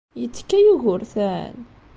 Yettekka 0.21 0.57
Yugurten? 0.65 1.55